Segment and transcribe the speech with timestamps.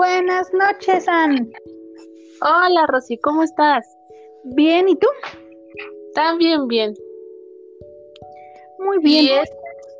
[0.00, 1.52] Buenas noches, Ann.
[2.40, 3.86] Hola, Rosy, ¿cómo estás?
[4.44, 5.06] Bien, ¿y tú?
[6.14, 6.94] También bien.
[8.78, 9.24] Muy bien.
[9.26, 9.50] Y es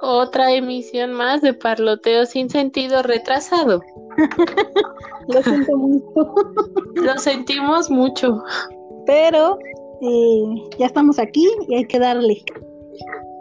[0.01, 3.83] otra emisión más de Parloteo sin sentido retrasado.
[5.29, 6.35] Lo siento mucho.
[6.95, 8.43] Lo sentimos mucho.
[9.05, 9.59] Pero
[10.01, 12.43] eh, ya estamos aquí y hay que darle.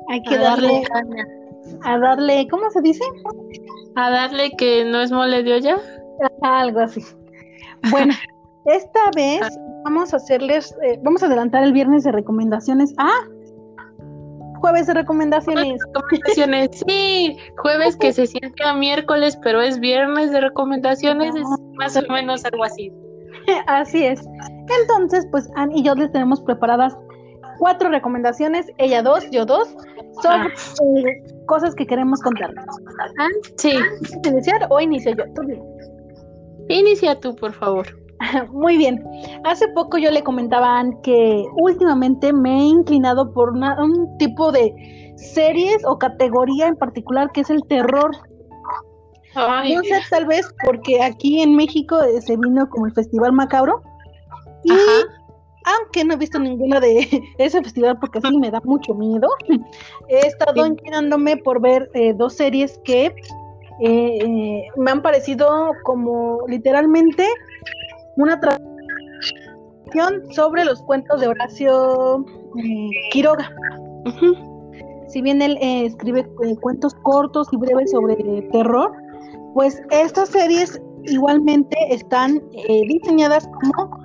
[0.10, 1.26] Hay que A darle, caña.
[1.86, 3.06] a darle, ¿cómo se dice?
[3.96, 5.80] A darle que no es mole de olla.
[6.42, 7.02] Algo así.
[7.92, 8.14] Bueno,
[8.66, 9.42] esta vez
[9.84, 12.94] vamos a hacerles, eh, vamos a adelantar el viernes de recomendaciones.
[12.98, 13.22] Ah,
[14.60, 15.80] jueves de recomendaciones.
[15.88, 16.84] Recomendaciones.
[16.88, 22.02] Sí, jueves que se siente a miércoles, pero es viernes de recomendaciones, es más o
[22.12, 22.92] menos algo así.
[23.68, 24.22] Así es.
[24.82, 26.96] Entonces, pues Ann y yo les tenemos preparadas
[27.58, 29.76] cuatro recomendaciones, ella dos, yo dos,
[30.22, 32.66] sobre eh, cosas que queremos contarles.
[33.20, 33.72] Ah, sí.
[33.72, 35.24] ¿Quieres iniciar o inicio yo?
[35.36, 35.64] Tú dime.
[36.70, 37.88] Inicia tú, por favor.
[38.52, 39.04] Muy bien.
[39.44, 44.18] Hace poco yo le comentaba a Ann que últimamente me he inclinado por una- un
[44.18, 44.74] tipo de
[45.18, 48.12] series o categoría en particular que es el terror.
[49.36, 53.32] Ay, No sé, tal vez porque aquí en México eh, se vino como el Festival
[53.34, 53.82] Macabro.
[54.64, 54.82] Y Ajá.
[55.78, 59.28] aunque no he visto ninguna de ese festival porque sí me da mucho miedo,
[60.10, 60.70] he estado Sí.
[60.72, 63.14] inclinándome por ver eh, dos series que
[63.82, 67.26] eh, eh, me han parecido como literalmente
[68.18, 72.26] una traducción sobre los cuentos de Horacio
[72.58, 73.50] eh, Quiroga.
[75.08, 76.28] Si bien él eh, escribe
[76.62, 78.16] cuentos cortos y breves sobre
[78.52, 78.92] terror,
[79.54, 84.00] pues estas series igualmente están eh, diseñadas como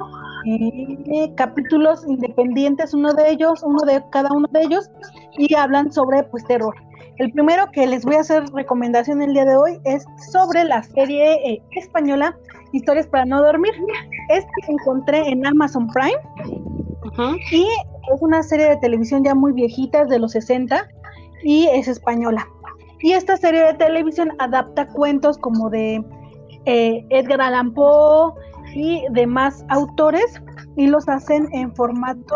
[0.46, 4.90] eh, capítulos independientes, uno de ellos, uno de cada uno de ellos,
[5.36, 6.74] y hablan sobre pues terror.
[7.18, 10.82] El primero que les voy a hacer recomendación el día de hoy es sobre la
[10.82, 12.36] serie eh, española
[12.72, 13.72] Historias para no dormir.
[14.30, 16.18] Esta que encontré en Amazon Prime
[17.52, 17.62] y
[18.12, 20.88] es una serie de televisión ya muy viejita, es de los 60
[21.44, 22.44] y es española.
[23.00, 26.04] Y esta serie de televisión adapta cuentos como de
[26.64, 28.32] eh, Edgar Allan Poe
[28.74, 30.42] y demás autores
[30.76, 32.34] y los hacen en formato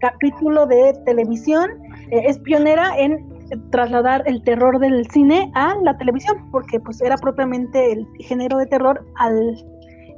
[0.00, 1.70] capítulo de televisión.
[2.10, 3.35] Eh, es pionera en
[3.70, 8.66] trasladar el terror del cine a la televisión, porque pues era propiamente el género de
[8.66, 9.56] terror al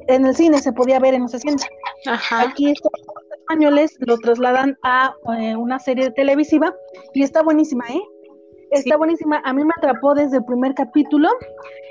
[0.09, 1.66] en el cine se podía ver en los 60.
[2.06, 2.43] Ajá.
[2.43, 2.91] Aquí estos
[3.41, 6.75] españoles lo trasladan a eh, una serie televisiva
[7.15, 8.00] y está buenísima, ¿eh?
[8.70, 8.98] Está Sí.
[8.98, 9.40] buenísima.
[9.44, 11.28] A mí me atrapó desde el primer capítulo,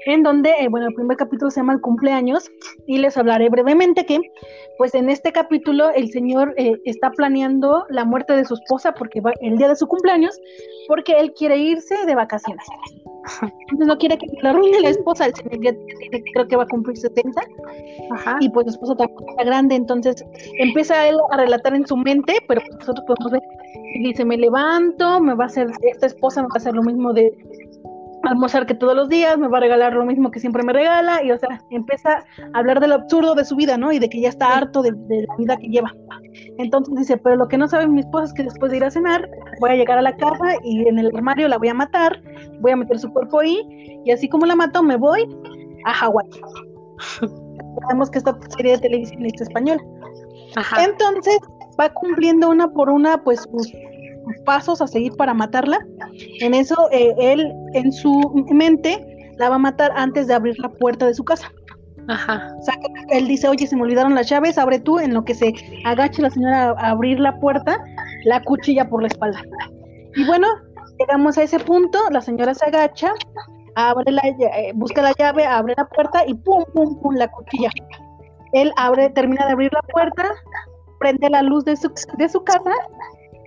[0.05, 2.49] en donde, eh, bueno, el primer capítulo se llama El cumpleaños
[2.85, 4.19] y les hablaré brevemente que,
[4.77, 9.21] pues en este capítulo el señor eh, está planeando la muerte de su esposa porque
[9.21, 10.39] va el día de su cumpleaños,
[10.87, 12.65] porque él quiere irse de vacaciones.
[13.41, 16.63] Entonces no quiere que le arruine la esposa, el señor ya tiene- creo que va
[16.63, 17.41] a cumplir 70
[18.11, 18.37] Ajá.
[18.39, 20.23] y pues su esposa también está grande, entonces
[20.59, 23.41] empieza él a relatar en su mente, pero nosotros podemos ver,
[23.95, 26.83] y dice, me levanto, me va a hacer, esta esposa me va a hacer lo
[26.83, 27.31] mismo de
[28.23, 31.23] almorzar que todos los días, me va a regalar lo mismo que siempre me regala,
[31.23, 32.23] y o sea, empieza
[32.53, 33.91] a hablar de lo absurdo de su vida, ¿no?
[33.91, 35.93] Y de que ya está harto de, de la vida que lleva.
[36.57, 38.91] Entonces dice, pero lo que no sabe mi esposa es que después de ir a
[38.91, 39.29] cenar,
[39.59, 42.21] voy a llegar a la casa y en el armario la voy a matar,
[42.59, 43.61] voy a meter su cuerpo ahí,
[44.05, 45.27] y así como la mato, me voy
[45.85, 46.29] a Hawái.
[47.81, 49.81] Sabemos que esta serie de televisión es española.
[50.55, 50.83] Ajá.
[50.83, 51.37] Entonces
[51.79, 53.71] va cumpliendo una por una pues sus
[54.45, 55.79] pasos a seguir para matarla.
[56.41, 58.19] En eso eh, él en su
[58.51, 59.05] mente
[59.37, 61.51] la va a matar antes de abrir la puerta de su casa.
[62.07, 62.55] Ajá.
[62.57, 62.75] O sea,
[63.09, 65.53] él dice, oye, se me olvidaron las llaves, abre tú, en lo que se
[65.85, 67.83] agacha la señora a abrir la puerta,
[68.23, 69.41] la cuchilla por la espalda.
[70.15, 70.47] Y bueno,
[70.99, 73.11] llegamos a ese punto, la señora se agacha,
[73.75, 77.69] abre la, eh, busca la llave, abre la puerta y pum, pum, pum, la cuchilla.
[78.53, 80.23] Él abre, termina de abrir la puerta,
[80.99, 82.71] prende la luz de su, de su casa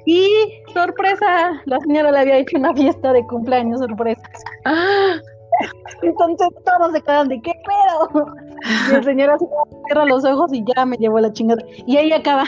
[0.06, 0.28] y
[0.72, 4.22] sorpresa, la señora le había hecho una fiesta de cumpleaños sorpresa.
[4.64, 5.16] Ah,
[6.02, 8.26] Entonces todos se quedan de qué pedo.
[8.90, 9.44] Y el señor así
[9.86, 11.62] cierra los ojos y ya me llevó la chingada.
[11.86, 12.44] Y ahí acaba.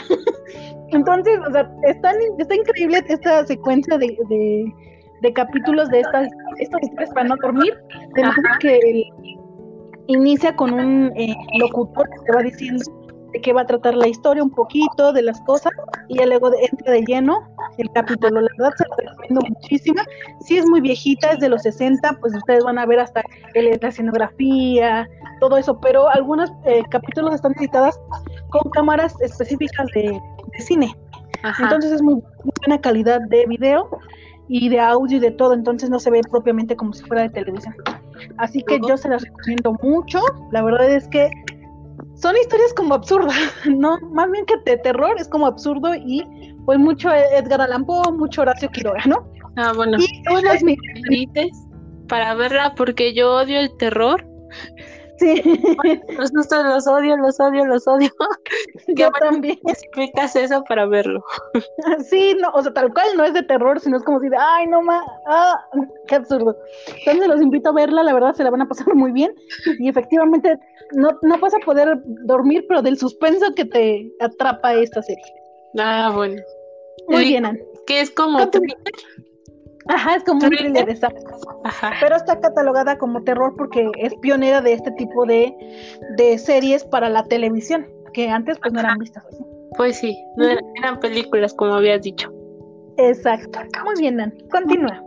[0.89, 4.73] Entonces, o sea, está, está increíble esta secuencia de, de,
[5.21, 6.29] de capítulos de estas,
[6.59, 7.73] estas historias para no dormir.
[8.15, 8.79] Manera que
[10.07, 12.83] inicia con un eh, locutor que te va diciendo
[13.33, 15.71] de qué va a tratar la historia un poquito, de las cosas,
[16.07, 17.39] y ya luego entra de lleno
[17.77, 18.39] el capítulo.
[18.41, 20.01] La verdad se lo recomiendo muchísimo.
[20.41, 23.23] Sí es muy viejita, es de los 60, pues ustedes van a ver hasta
[23.55, 25.09] el- la escenografía,
[25.39, 27.99] todo eso, pero algunos eh, capítulos están editadas
[28.49, 30.95] con cámaras específicas de, de cine.
[31.43, 31.63] ajá.
[31.63, 33.89] Entonces es muy, muy buena calidad de video
[34.47, 37.29] y de audio y de todo, entonces no se ve propiamente como si fuera de
[37.29, 37.73] televisión.
[38.37, 40.19] Así que yo se las recomiendo mucho.
[40.51, 41.31] La verdad es que
[42.15, 43.99] son historias como absurdas, ¿no?
[44.11, 46.23] Más bien que de terror, es como absurdo y
[46.65, 49.27] pues mucho Edgar Allan Poe, mucho Horacio Quiroga, ¿no?
[49.57, 49.97] Ah, bueno.
[49.99, 51.51] Y dices
[52.07, 54.25] para verla porque yo odio el terror.
[55.23, 55.41] Sí.
[56.17, 58.09] Los sustos los odio, los odio, los odio.
[58.89, 59.57] Yo también.
[59.65, 61.23] Explicas eso para verlo.
[62.09, 64.37] Sí, no, o sea, tal cual no es de terror, sino es como si de,
[64.37, 65.63] ay, no más, ah,
[66.07, 66.57] qué absurdo.
[67.05, 69.33] Entonces los invito a verla, la verdad se la van a pasar muy bien
[69.79, 70.57] y efectivamente
[70.93, 75.23] no, no vas a poder dormir, pero del suspenso que te atrapa esta serie.
[75.77, 76.41] Ah, bueno.
[77.07, 77.63] Muy bien, Anne.
[77.85, 78.39] Que es como
[79.87, 81.37] Ajá, es como un thriller, exacto.
[81.63, 81.93] Ajá.
[81.99, 85.53] Pero está catalogada como terror porque es pionera de este tipo de,
[86.17, 89.43] de series para la televisión, que antes pues no eran vistas así.
[89.75, 92.31] Pues sí, no eran, películas como habías dicho.
[92.97, 93.59] Exacto.
[93.83, 94.33] Muy bien, Nan.
[94.51, 95.01] Continúa.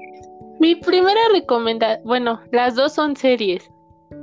[0.59, 3.71] Mi primera recomendación, bueno, las dos son series.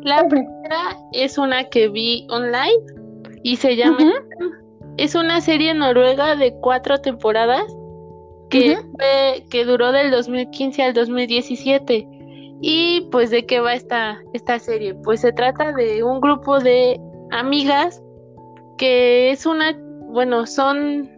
[0.01, 2.83] La primera es una que vi online
[3.43, 4.13] y se llama...
[4.97, 7.65] Es una serie noruega de cuatro temporadas
[8.53, 12.07] que, que duró del 2015 al 2017.
[12.61, 14.95] Y pues de qué va esta, esta serie?
[14.95, 16.99] Pues se trata de un grupo de
[17.31, 18.01] amigas
[18.77, 19.77] que es una,
[20.07, 21.09] bueno, son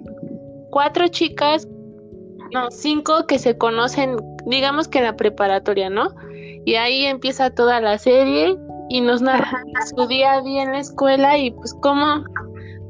[0.71, 1.67] cuatro chicas,
[2.51, 4.17] no, cinco que se conocen,
[4.47, 6.07] digamos que en la preparatoria, ¿no?
[6.65, 8.57] Y ahí empieza toda la serie
[8.89, 9.61] y nos narra
[9.95, 12.23] su día a día en la escuela y pues cómo,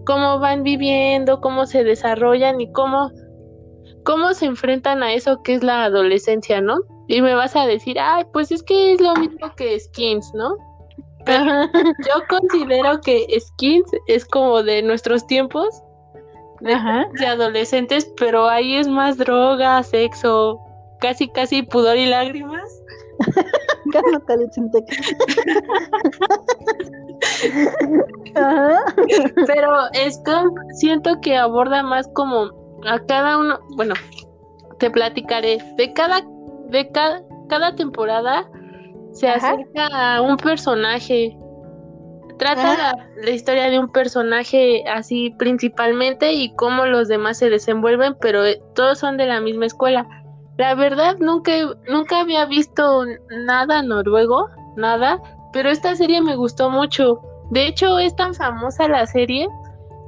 [0.06, 3.12] cómo van viviendo, cómo se desarrollan y cómo
[4.06, 6.80] cómo se enfrentan a eso que es la adolescencia, ¿no?
[7.08, 10.56] Y me vas a decir, ay, pues es que es lo mismo que Skins, ¿no?
[11.26, 15.82] Pero yo considero que Skins es como de nuestros tiempos,
[16.62, 16.74] de,
[17.26, 20.60] adolescentes, pero ahí es más droga, sexo,
[21.00, 22.82] casi, casi pudor y lágrimas.
[29.48, 33.94] Pero esto siento que aborda más como a cada uno, bueno,
[34.80, 36.22] te platicaré, de cada,
[36.70, 38.50] de cada, cada temporada
[39.12, 41.38] se acerca a un personaje.
[42.38, 48.46] Trata la, historia de un personaje así principalmente y cómo los demás se desenvuelven, pero
[48.46, 50.06] eh, todos son de la misma escuela.
[50.58, 51.54] La verdad nunca,
[51.88, 53.06] nunca había visto
[53.46, 55.22] nada noruego, nada,
[55.54, 57.22] pero esta serie me gustó mucho.
[57.52, 59.48] De hecho, es tan famosa la serie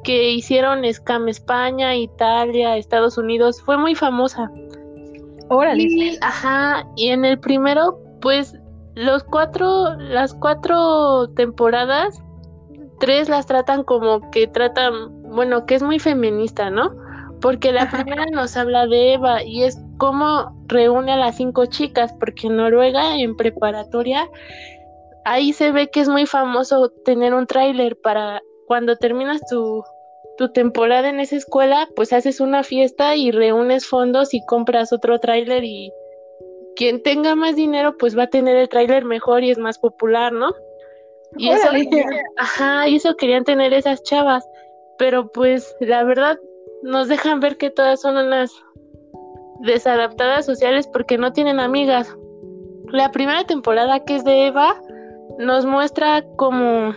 [0.07, 4.49] que hicieron Scam España, Italia, Estados Unidos, fue muy famosa.
[5.49, 5.83] Órale.
[5.83, 8.55] Y, ajá, y en el primero, pues
[8.95, 12.23] los cuatro, las cuatro temporadas,
[13.01, 16.95] tres las tratan como que tratan, bueno, que es muy feminista, ¿no?
[17.41, 22.13] Porque la primera nos habla de Eva y es cómo reúne a las cinco chicas,
[22.17, 24.29] porque en Noruega, en preparatoria,
[25.25, 29.83] ahí se ve que es muy famoso tener un tráiler para cuando terminas tu,
[30.37, 35.19] tu temporada en esa escuela, pues haces una fiesta y reúnes fondos y compras otro
[35.19, 35.91] tráiler y
[36.75, 40.31] quien tenga más dinero pues va a tener el tráiler mejor y es más popular,
[40.31, 40.53] ¿no?
[41.35, 41.69] Y eso,
[42.37, 44.47] ajá, y eso querían tener esas chavas,
[44.97, 46.39] pero pues la verdad
[46.83, 48.51] nos dejan ver que todas son unas
[49.61, 52.15] desadaptadas sociales porque no tienen amigas.
[52.91, 54.79] La primera temporada que es de Eva
[55.39, 56.93] nos muestra como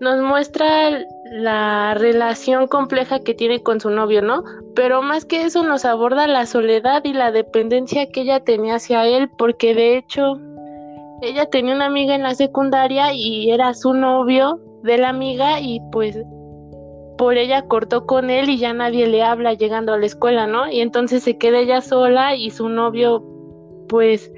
[0.00, 4.44] nos muestra la relación compleja que tiene con su novio, ¿no?
[4.74, 9.06] Pero más que eso nos aborda la soledad y la dependencia que ella tenía hacia
[9.06, 10.38] él, porque de hecho
[11.22, 15.80] ella tenía una amiga en la secundaria y era su novio de la amiga y
[15.92, 16.18] pues
[17.16, 20.70] por ella cortó con él y ya nadie le habla llegando a la escuela, ¿no?
[20.70, 23.24] Y entonces se queda ella sola y su novio
[23.88, 24.30] pues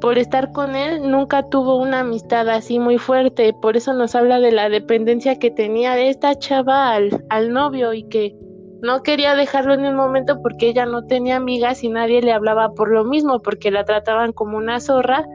[0.00, 4.40] por estar con él nunca tuvo una amistad así muy fuerte, por eso nos habla
[4.40, 8.34] de la dependencia que tenía esta chava al, al novio y que
[8.82, 12.72] no quería dejarlo en un momento porque ella no tenía amigas y nadie le hablaba
[12.72, 15.26] por lo mismo, porque la trataban como una zorra,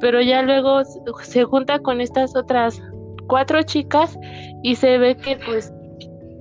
[0.00, 0.82] pero ya luego
[1.22, 2.80] se junta con estas otras
[3.26, 4.18] cuatro chicas
[4.62, 5.72] y se ve que pues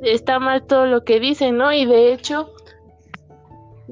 [0.04, 1.74] está mal todo lo que dicen, ¿no?
[1.74, 2.53] Y de hecho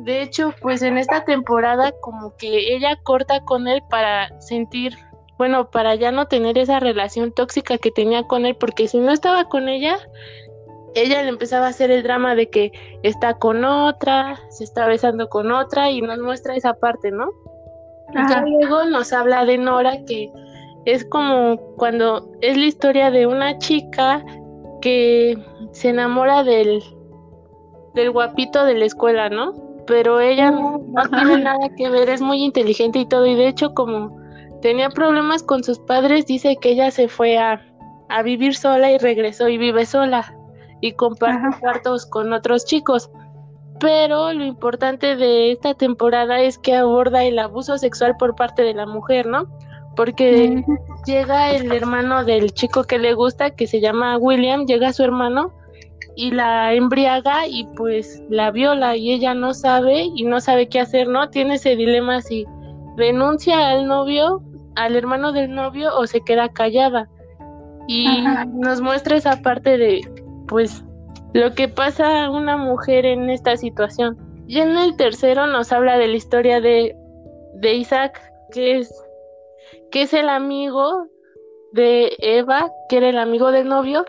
[0.03, 4.97] de hecho, pues en esta temporada como que ella corta con él para sentir,
[5.37, 9.11] bueno, para ya no tener esa relación tóxica que tenía con él, porque si no
[9.11, 9.97] estaba con ella,
[10.95, 12.71] ella le empezaba a hacer el drama de que
[13.03, 17.29] está con otra, se está besando con otra y nos muestra esa parte, ¿no?
[18.13, 20.31] Y luego nos habla de Nora que
[20.85, 24.25] es como cuando es la historia de una chica
[24.81, 25.37] que
[25.71, 26.83] se enamora del
[27.93, 29.70] del guapito de la escuela, ¿no?
[29.91, 30.79] Pero ella no,
[31.09, 34.17] tiene nada que ver, es muy inteligente y todo, y de hecho como
[34.61, 37.61] tenía problemas con sus padres, dice que ella se fue a,
[38.07, 40.33] a vivir sola y regresó y vive sola
[40.79, 43.11] y comparte cuartos con otros chicos.
[43.81, 48.73] Pero lo importante de esta temporada es que aborda el abuso sexual por parte de
[48.73, 49.49] la mujer, ¿no?
[49.97, 50.63] Porque
[51.05, 55.51] llega el hermano del chico que le gusta, que se llama William, llega su hermano
[56.15, 60.79] y la embriaga y pues la viola y ella no sabe y no sabe qué
[60.79, 61.29] hacer, ¿no?
[61.29, 62.45] Tiene ese dilema si
[62.97, 64.41] renuncia al novio,
[64.75, 67.09] al hermano del novio o se queda callada.
[67.87, 70.01] Y nos muestra esa parte de
[70.47, 70.83] pues
[71.33, 74.17] lo que pasa a una mujer en esta situación.
[74.47, 76.95] Y en el tercero nos habla de la historia de,
[77.55, 78.93] de Isaac, que es,
[79.91, 81.07] que es el amigo
[81.71, 84.05] de Eva, que era el amigo del novio,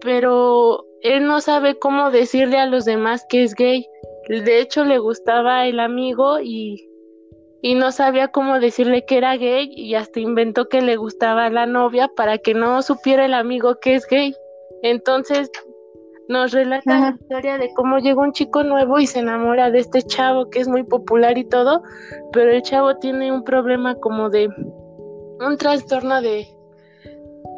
[0.00, 3.86] pero él no sabe cómo decirle a los demás que es gay.
[4.28, 6.88] De hecho, le gustaba el amigo y,
[7.62, 11.66] y no sabía cómo decirle que era gay y hasta inventó que le gustaba la
[11.66, 14.34] novia para que no supiera el amigo que es gay.
[14.82, 15.50] Entonces
[16.28, 20.02] nos relata la historia de cómo llega un chico nuevo y se enamora de este
[20.02, 21.82] chavo que es muy popular y todo,
[22.32, 24.48] pero el chavo tiene un problema como de
[25.40, 26.46] un trastorno de,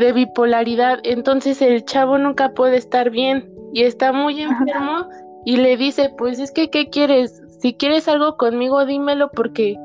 [0.00, 5.07] de bipolaridad, entonces el chavo nunca puede estar bien y está muy enfermo
[5.45, 7.40] y le dice, pues es que, ¿qué quieres?
[7.61, 9.76] Si quieres algo conmigo, dímelo porque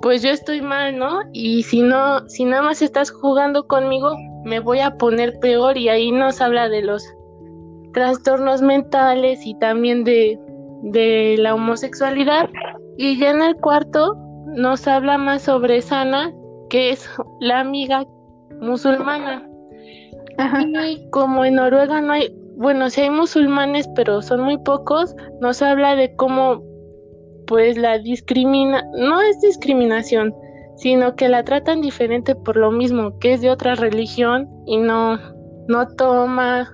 [0.00, 1.20] pues yo estoy mal, ¿no?
[1.32, 5.88] Y si no, si nada más estás jugando conmigo, me voy a poner peor y
[5.88, 7.06] ahí nos habla de los
[7.92, 10.38] trastornos mentales y también de,
[10.82, 12.50] de la homosexualidad.
[12.96, 16.32] Y ya en el cuarto nos habla más sobre Sana,
[16.68, 17.08] que es
[17.40, 18.04] la amiga
[18.60, 19.48] musulmana.
[20.86, 25.62] Y como en Noruega no hay, bueno, sí hay musulmanes, pero son muy pocos, nos
[25.62, 26.62] habla de cómo
[27.46, 30.34] pues la discrimina, no es discriminación,
[30.76, 35.18] sino que la tratan diferente por lo mismo, que es de otra religión y no,
[35.68, 36.68] no toma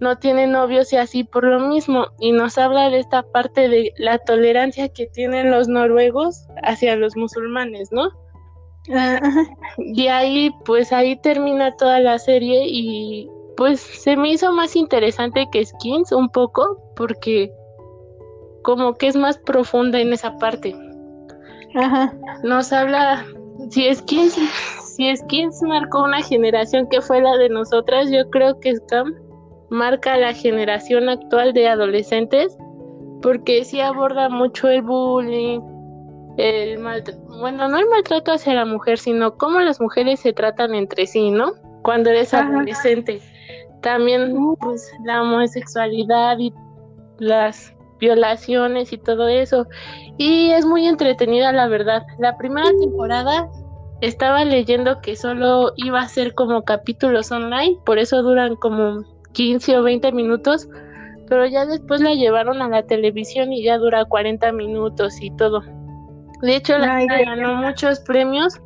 [0.00, 2.06] no tiene novios y así por lo mismo.
[2.20, 7.16] Y nos habla de esta parte de la tolerancia que tienen los noruegos hacia los
[7.16, 8.10] musulmanes, ¿no?
[8.94, 9.20] Ah,
[9.78, 15.48] y ahí, pues ahí termina toda la serie y pues se me hizo más interesante
[15.50, 17.50] que Skins un poco porque
[18.62, 20.76] como que es más profunda en esa parte.
[21.74, 22.14] Ajá.
[22.42, 23.24] Nos habla,
[23.70, 24.38] si Skins,
[24.96, 29.14] si Skins marcó una generación que fue la de nosotras, yo creo que Scam
[29.70, 32.56] marca la generación actual de adolescentes
[33.22, 35.60] porque sí aborda mucho el bullying,
[36.36, 40.74] el maltrato, bueno, no el maltrato hacia la mujer, sino cómo las mujeres se tratan
[40.74, 41.52] entre sí, ¿no?
[41.82, 43.20] Cuando eres adolescente.
[43.82, 46.52] También pues la homosexualidad y
[47.18, 49.66] las violaciones y todo eso.
[50.18, 52.02] Y es muy entretenida, la verdad.
[52.18, 53.48] La primera temporada
[54.00, 59.02] estaba leyendo que solo iba a ser como capítulos online, por eso duran como
[59.32, 60.68] 15 o 20 minutos,
[61.28, 65.62] pero ya después la llevaron a la televisión y ya dura 40 minutos y todo.
[66.42, 68.60] De hecho, la ganó muchos premios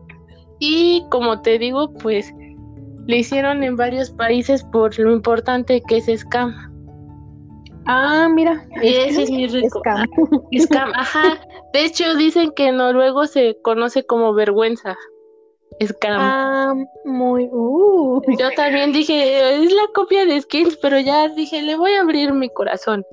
[0.58, 2.32] y como te digo, pues
[3.06, 6.54] le hicieron en varios países por lo importante que es Scam.
[7.86, 8.64] Ah, mira.
[8.82, 9.80] Ese es mi rico.
[9.80, 10.06] Scam.
[10.58, 11.40] Scam, ajá.
[11.72, 14.96] De hecho, dicen que en noruego se conoce como vergüenza.
[15.82, 16.20] Scam.
[16.20, 16.74] Ah,
[17.04, 17.48] muy.
[17.50, 18.20] Uh.
[18.38, 22.32] Yo también dije, es la copia de Skills, pero ya dije, le voy a abrir
[22.32, 23.04] mi corazón.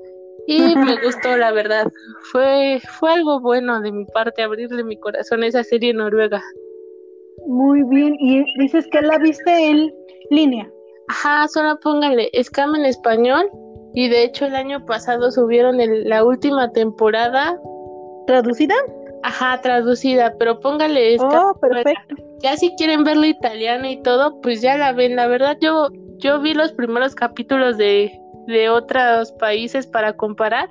[0.48, 1.92] Y me gustó, la verdad.
[2.32, 6.42] Fue, fue algo bueno de mi parte abrirle mi corazón a esa serie noruega.
[7.48, 8.16] Muy bien.
[8.20, 9.94] ¿Y dices que la viste en
[10.30, 10.70] línea?
[11.10, 13.50] Ajá, solo póngale Scam en español.
[13.94, 17.60] Y de hecho, el año pasado subieron la última temporada.
[18.26, 18.76] ¿Traducida?
[19.24, 21.50] Ajá, traducida, pero póngale esta.
[21.50, 22.16] Oh, perfecto.
[22.42, 25.18] Ya si quieren verlo italiana y todo, pues ya la ven.
[25.18, 25.90] La verdad, yo,
[26.20, 28.12] yo vi los primeros capítulos de,
[28.48, 30.70] de otros países para comparar,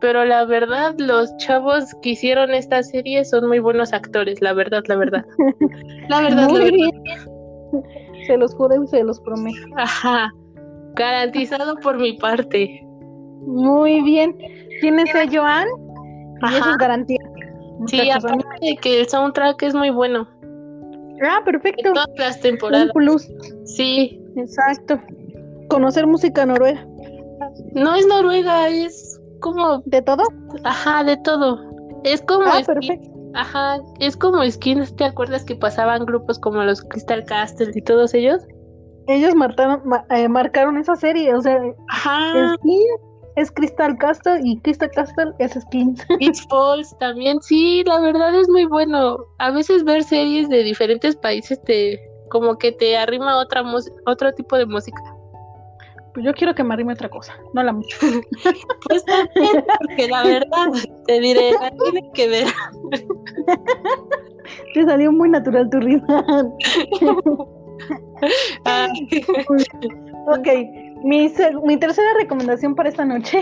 [0.00, 4.82] pero la verdad, los chavos que hicieron esta serie son muy buenos actores, la verdad,
[4.88, 5.24] la verdad.
[6.08, 6.90] La verdad, la verdad.
[8.26, 9.66] Se los juro y se los prometo.
[9.76, 10.30] Ajá,
[10.94, 12.84] garantizado por mi parte.
[13.46, 14.36] Muy bien.
[14.80, 15.68] ¿Tienes a Joan?
[16.50, 17.18] Y eso es garantía.
[17.86, 20.28] Sí, aparte de que el soundtrack es muy bueno.
[21.24, 21.88] Ah, perfecto.
[21.88, 22.86] En todas las temporadas.
[22.86, 23.28] Un plus.
[23.64, 24.20] Sí.
[24.36, 25.00] Exacto.
[25.68, 26.86] Conocer música noruega.
[27.74, 29.82] No es noruega, es como...
[29.86, 30.22] ¿De todo?
[30.64, 31.58] Ajá, de todo.
[32.04, 32.44] Es como...
[32.46, 33.10] Ah, perfecto.
[33.34, 38.12] Ajá, es como skins, ¿te acuerdas que pasaban grupos como los Crystal Castle y todos
[38.12, 38.42] ellos?
[39.06, 41.58] Ellos marcaron, eh, marcaron esa serie, o sea,
[41.88, 42.54] Ajá.
[42.56, 43.00] Skins
[43.36, 45.96] es Crystal Castle y Crystal Castle es Skin.
[46.20, 49.18] It's Falls también, sí, la verdad es muy bueno.
[49.38, 53.62] A veces ver series de diferentes países te como que te arrima otra
[54.06, 55.02] otro tipo de música.
[56.14, 57.96] Pues yo quiero que me arrime otra cosa, no la mucho.
[58.88, 60.66] pues también, porque la verdad,
[61.06, 62.46] te diré, la tiene que ver.
[64.74, 66.24] te salió muy natural tu rima.
[68.66, 68.86] Ah.
[70.28, 70.48] ok,
[71.02, 71.32] mi,
[71.64, 73.40] mi, tercera recomendación para esta noche,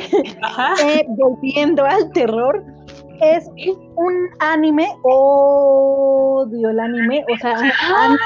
[0.82, 2.64] eh, volviendo al terror,
[3.20, 3.46] es
[3.96, 8.16] un anime, odio el anime, o sea, ah.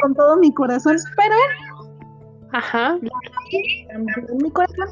[0.00, 1.34] con todo mi corazón, pero
[2.56, 2.96] Ajá.
[4.40, 4.88] mi corazón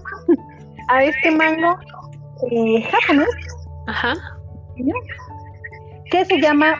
[0.89, 1.79] a este mango
[2.51, 3.29] eh, japonés.
[3.87, 4.15] Ajá.
[6.11, 6.77] Que se llama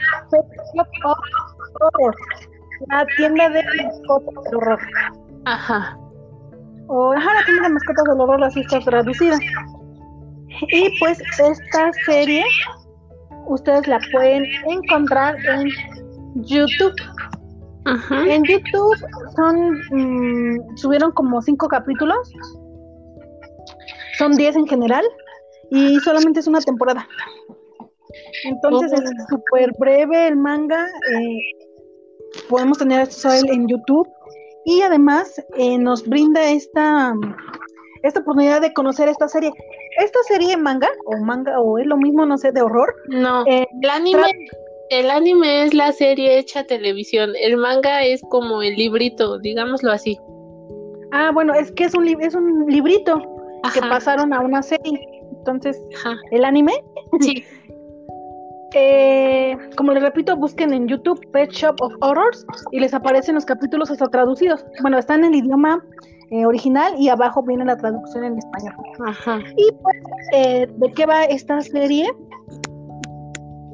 [2.91, 4.81] La tienda de mascotas del horror.
[5.47, 5.99] Ajá.
[6.89, 9.39] O ajá, la tienda de mascotas del horror, así está traducida.
[10.69, 12.45] Y pues esta serie
[13.47, 15.71] ustedes la pueden encontrar en
[16.45, 16.95] YouTube.
[17.87, 18.97] En YouTube
[19.37, 22.33] son mm, subieron como cinco capítulos.
[24.19, 25.05] Son diez en general
[25.71, 27.07] y solamente es una temporada.
[28.45, 29.37] Entonces es oh.
[29.37, 30.87] súper breve el manga.
[30.87, 31.39] Eh,
[32.49, 34.09] podemos tener esto en YouTube
[34.65, 37.15] y además eh, nos brinda esta
[38.03, 39.51] esta oportunidad de conocer esta serie.
[39.99, 42.95] Esta serie manga o manga o es lo mismo, no sé, de horror.
[43.09, 44.27] No, eh, el anime
[44.91, 50.19] el anime es la serie hecha televisión, el manga es como el librito, digámoslo así.
[51.13, 53.23] Ah, bueno, es que es un, es un librito
[53.73, 55.09] que pasaron a una serie.
[55.39, 55.81] Entonces,
[56.33, 56.73] ¿el anime?
[57.21, 57.45] Sí.
[58.75, 63.45] eh, como les repito, busquen en YouTube Pet Shop of Horrors y les aparecen los
[63.45, 64.65] capítulos hasta traducidos.
[64.83, 65.85] Bueno, están en el idioma
[66.31, 68.75] eh, original y abajo viene la traducción en español.
[69.07, 69.39] Ajá.
[69.57, 69.97] Y pues,
[70.33, 72.11] eh, ¿de qué va esta serie?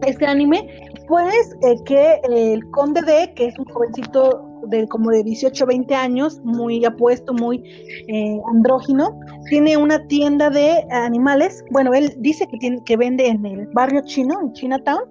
[0.02, 5.66] Este anime pues que el conde D, que es un jovencito de como de 18,
[5.66, 7.64] 20 años, muy apuesto, muy
[8.06, 9.18] eh, andrógino,
[9.49, 11.64] tiene una tienda de animales.
[11.73, 15.02] Bueno, él dice que tiene que vende en el barrio chino, en Chinatown,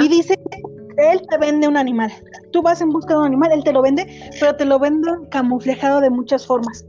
[0.00, 2.12] y dice que él te vende un animal.
[2.52, 4.06] Tú vas en busca de un animal, él te lo vende,
[4.38, 6.84] pero te lo vende camuflejado de muchas formas.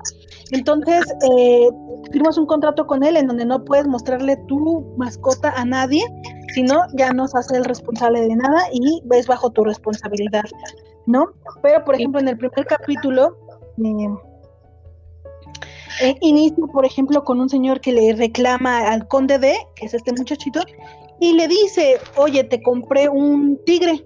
[0.51, 1.69] Entonces, eh,
[2.11, 6.03] firmas un contrato con él en donde no puedes mostrarle tu mascota a nadie,
[6.53, 10.45] sino ya no se hace el responsable de nada y ves bajo tu responsabilidad,
[11.05, 11.27] ¿no?
[11.61, 13.37] Pero, por ejemplo, en el primer capítulo,
[13.83, 14.07] eh,
[16.01, 19.93] eh, inicia, por ejemplo, con un señor que le reclama al conde de, que es
[19.93, 20.61] este muchachito,
[21.19, 24.05] y le dice, oye, te compré un tigre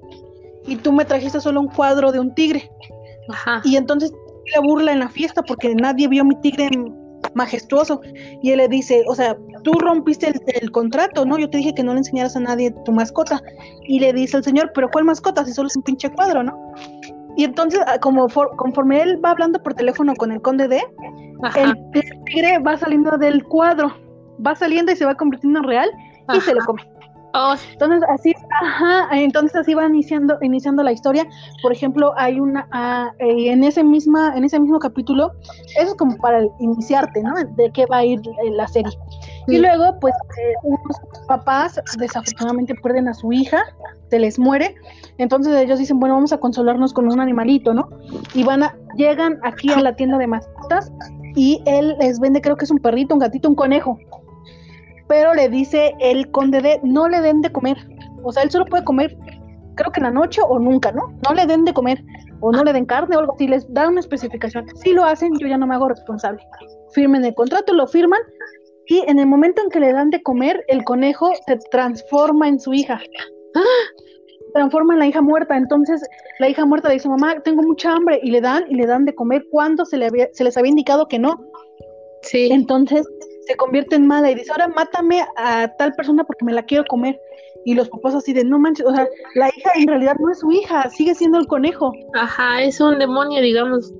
[0.65, 2.69] y tú me trajiste solo un cuadro de un tigre.
[3.29, 3.61] Ajá.
[3.63, 4.13] Y entonces
[4.53, 6.69] le burla en la fiesta porque nadie vio mi tigre
[7.35, 8.01] majestuoso.
[8.41, 11.37] Y él le dice, o sea, tú rompiste el, contrato, ¿no?
[11.37, 13.41] Yo te dije que no le enseñaras a nadie tu mascota.
[13.87, 15.45] Y le dice el señor, pero ¿cuál mascota?
[15.45, 16.57] Si solo es un pinche cuadro, ¿no?
[17.37, 20.81] Y entonces, ah, como conforme él va hablando por teléfono con el conde de,
[21.55, 21.75] el,
[22.25, 23.93] tigre va saliendo del cuadro,
[24.45, 25.89] va saliendo y se va convirtiendo en real
[26.33, 26.90] y se lo come.
[27.33, 27.55] Oh.
[27.71, 31.25] Entonces así, ajá, entonces así va iniciando, iniciando la historia.
[31.61, 35.31] Por ejemplo, hay una ah, eh, en ese misma, en ese mismo capítulo,
[35.77, 37.33] eso es como para iniciarte, ¿no?
[37.55, 38.91] De qué va a ir eh, la serie.
[39.47, 43.61] Y luego, pues, eh, unos papás desafortunadamente pierden a su hija,
[44.09, 44.75] se les muere,
[45.17, 47.89] entonces ellos dicen, bueno, vamos a consolarnos con un animalito, ¿no?
[48.33, 50.91] Y van a, llegan aquí a la tienda de mascotas
[51.35, 53.97] y él les vende, creo que es un perrito, un gatito, un conejo
[55.11, 57.75] pero le dice el conde de no le den de comer.
[58.23, 59.17] O sea, él solo puede comer,
[59.75, 61.13] creo que en la noche o nunca, ¿no?
[61.27, 62.01] No le den de comer
[62.39, 64.65] o no le den carne o algo así, les dan una especificación.
[64.75, 66.41] Si lo hacen, yo ya no me hago responsable.
[66.93, 68.21] Firmen el contrato, lo firman
[68.87, 72.61] y en el momento en que le dan de comer, el conejo se transforma en
[72.61, 73.01] su hija.
[73.53, 75.57] Se transforma en la hija muerta.
[75.57, 76.01] Entonces,
[76.39, 79.03] la hija muerta le dice, mamá, tengo mucha hambre, y le dan, y le dan
[79.03, 81.37] de comer cuando se, le había, se les había indicado que no.
[82.21, 82.47] Sí.
[82.49, 83.05] Entonces,
[83.51, 86.85] se convierte en mala y dice, ahora mátame a tal persona porque me la quiero
[86.85, 87.19] comer.
[87.65, 90.39] Y los papás así de, no manches, o sea, la hija en realidad no es
[90.39, 91.91] su hija, sigue siendo el conejo.
[92.15, 93.93] Ajá, es un demonio, digamos.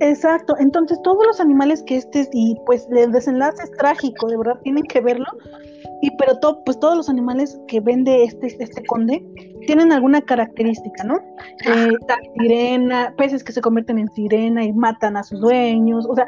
[0.00, 4.60] Exacto, entonces todos los animales que este, y pues el desenlace es trágico, de verdad,
[4.62, 5.24] tienen que verlo,
[6.02, 9.24] y pero todo, pues todos los animales que vende este, este conde
[9.66, 11.16] tienen alguna característica, ¿no?
[11.66, 11.92] Eh,
[12.38, 16.06] sirena, peces que se convierten en sirena y matan a sus dueños.
[16.08, 16.26] O sea,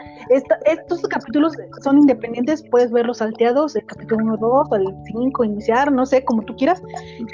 [0.66, 6.04] estos capítulos son independientes, puedes verlos salteados, el capítulo 1, 2, el 5, iniciar, no
[6.04, 6.82] sé, como tú quieras.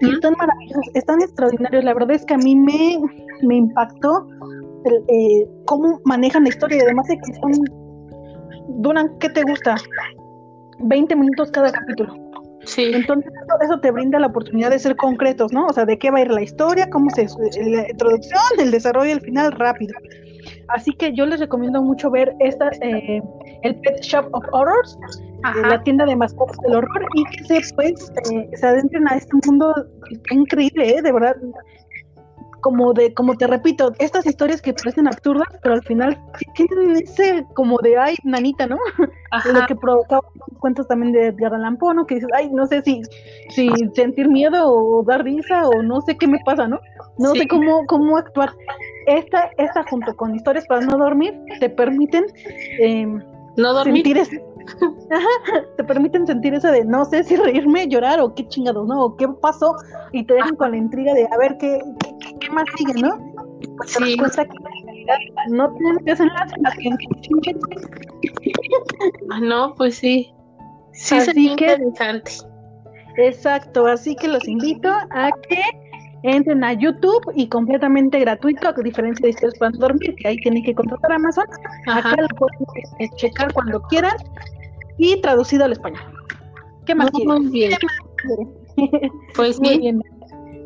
[0.00, 1.84] Y están maravillosos, están extraordinarios.
[1.84, 2.98] La verdad es que a mí me,
[3.42, 4.26] me impactó
[5.08, 7.52] eh, cómo manejan la historia y además de que son
[8.80, 9.76] duran, ¿qué te gusta?
[10.78, 12.23] 20 minutos cada capítulo.
[12.64, 12.92] Sí.
[12.94, 15.66] Entonces, eso, te brinda la oportunidad de ser concretos, ¿no?
[15.66, 17.26] O sea, de qué va a ir la historia, cómo se.
[17.26, 19.94] la introducción, el desarrollo, el final rápido.
[20.68, 23.22] Así que yo les recomiendo mucho ver esta, eh,
[23.62, 27.74] el Pet Shop of Horrors, eh, la tienda de mascotas del horror, y que se,
[27.74, 29.74] pues, eh, se adentren a este mundo
[30.30, 31.02] increíble, ¿eh?
[31.02, 31.36] De verdad
[32.64, 36.18] como de, como te repito, estas historias que parecen absurdas, pero al final
[36.54, 38.78] tienen ese como de ay, nanita, ¿no?
[39.52, 40.22] Lo que provocaba
[40.60, 42.06] cuentos también de, de ¿no?
[42.06, 43.02] Que dices, ay, no sé si,
[43.50, 46.80] si sentir miedo o dar risa o no sé qué me pasa, ¿no?
[47.18, 48.54] No sé cómo, cómo actuar.
[49.08, 52.24] Esta, esta junto con historias para no dormir te permiten
[52.80, 53.04] eh,
[53.58, 53.96] no dormir.
[53.96, 54.42] sentir ese,
[55.76, 59.04] te permiten sentir eso de no sé si reírme, llorar o qué chingados, ¿no?
[59.04, 59.76] O qué pasó
[60.12, 61.80] y te dejan con la intriga de a ver qué,
[62.40, 63.18] qué, más sigue, ¿no?
[63.86, 64.16] Sí.
[65.50, 66.90] no tienen desenlace más que
[69.30, 70.32] ah, no, pues sí.
[70.92, 72.32] Sí, así que, interesante.
[73.16, 75.62] Exacto, así que los invito a que
[76.24, 80.64] entren a YouTube y completamente gratuito, a diferencia de ustedes para dormir, que ahí tienen
[80.64, 81.44] que contratar a Amazon.
[81.86, 84.16] Acá lo pueden checar cuando quieran
[84.98, 86.02] y traducido al español.
[86.86, 87.10] ¿Qué más?
[87.12, 87.72] Muy, bien.
[89.34, 90.02] Pues muy bien.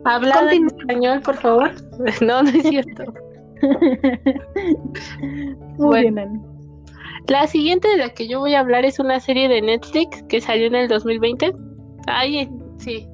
[0.05, 1.71] Habla en español, por favor.
[2.21, 3.05] No, no es cierto.
[5.79, 6.43] muy bien.
[7.27, 10.41] La siguiente de la que yo voy a hablar es una serie de Netflix que
[10.41, 11.53] salió en el 2020.
[12.07, 13.07] Ay, sí.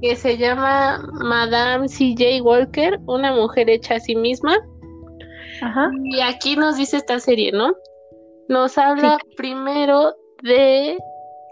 [0.00, 2.42] Que se llama Madame C.J.
[2.42, 4.56] Walker, una mujer hecha a sí misma.
[5.62, 5.90] Ajá.
[6.04, 7.74] Y aquí nos dice esta serie, ¿no?
[8.48, 10.14] Nos habla primero
[10.44, 10.98] de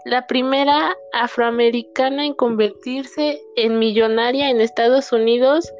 [0.05, 5.71] la primera afroamericana en convertirse en millonaria en Estados Unidos.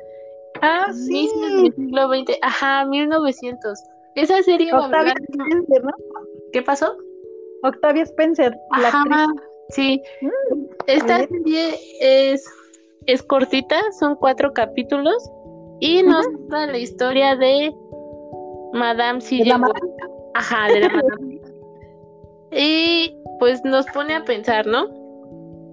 [0.62, 1.30] Ah, sí.
[1.44, 2.38] el siglo XX.
[2.42, 3.80] Ajá, 1900.
[4.16, 5.92] Esa serie Octavia Spencer, ¿no?
[6.52, 6.98] ¿Qué pasó?
[7.64, 8.56] Octavia Spencer.
[8.72, 9.28] Ajá,
[9.70, 10.02] sí.
[10.22, 12.46] Mm, Esta serie es,
[13.06, 15.32] es cortita, son cuatro capítulos
[15.80, 17.74] y nos da la historia de
[18.74, 19.44] Madame C.
[20.36, 21.33] Ajá, de la Madame.
[22.56, 24.88] Y pues nos pone a pensar, ¿no?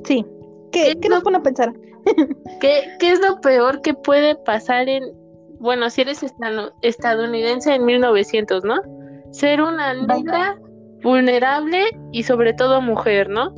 [0.04, 0.24] Sí.
[0.72, 1.72] ¿Qué, ¿Qué, nos pone a pensar?
[2.60, 5.04] ¿Qué, ¿Qué es lo peor que puede pasar en,
[5.58, 6.24] bueno, si eres
[6.82, 8.76] estadounidense en 1900, ¿no?
[9.30, 10.58] Ser una negra
[11.02, 13.54] vulnerable y sobre todo mujer, ¿no?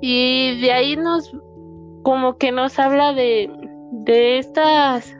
[0.00, 1.32] Y de ahí nos,
[2.02, 3.50] como que nos habla de,
[3.92, 5.16] de estas,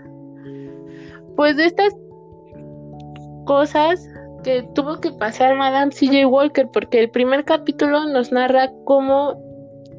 [1.36, 1.94] pues de estas
[3.46, 4.08] cosas
[4.44, 9.42] que tuvo que pasar Madame CJ Walker, porque el primer capítulo nos narra cómo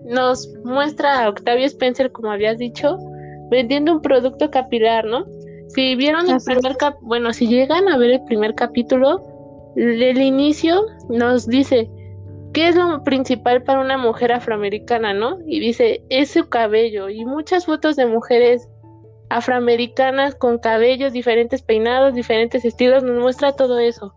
[0.05, 2.97] nos muestra a Octavia Spencer, como habías dicho,
[3.49, 5.25] vendiendo un producto capilar, ¿no?
[5.69, 9.21] Si vieron el primer cap bueno, si llegan a ver el primer capítulo,
[9.75, 11.89] del inicio nos dice
[12.53, 15.39] qué es lo principal para una mujer afroamericana, ¿no?
[15.45, 18.69] Y dice, es su cabello y muchas fotos de mujeres
[19.29, 24.13] afroamericanas con cabellos diferentes peinados, diferentes estilos, nos muestra todo eso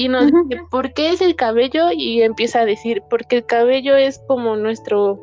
[0.00, 1.92] y nos dice, ¿por qué es el cabello?
[1.92, 5.20] Y empieza a decir, porque el cabello es como nuestro,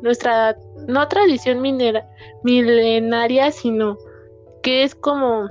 [0.00, 0.56] nuestra,
[0.86, 2.08] no tradición minera,
[2.44, 3.98] milenaria, sino
[4.62, 5.48] que es como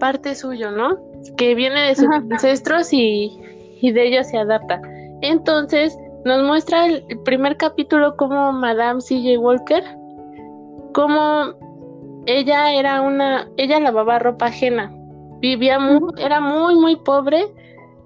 [0.00, 0.98] parte suyo, ¿no?
[1.36, 3.38] Que viene de sus ancestros y,
[3.82, 4.80] y, de ellos se adapta.
[5.20, 5.94] Entonces,
[6.24, 9.38] nos muestra el, primer capítulo como Madame C.J.
[9.38, 9.84] Walker,
[10.94, 11.52] como
[12.24, 14.90] ella era una, ella lavaba ropa ajena
[15.42, 17.52] vivía muy, era muy, muy pobre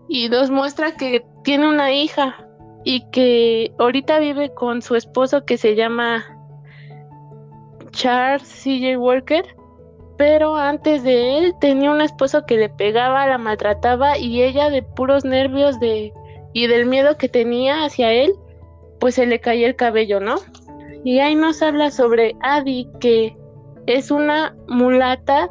[0.09, 2.35] y nos muestra que tiene una hija
[2.83, 6.25] y que ahorita vive con su esposo que se llama
[7.91, 8.99] Charles C.J.
[8.99, 9.45] Walker,
[10.17, 14.83] pero antes de él tenía un esposo que le pegaba, la maltrataba y ella de
[14.83, 16.13] puros nervios de
[16.55, 18.33] y del miedo que tenía hacia él,
[18.99, 20.37] pues se le caía el cabello, ¿no?
[21.05, 23.37] Y ahí nos habla sobre Adi, que
[23.87, 25.51] es una mulata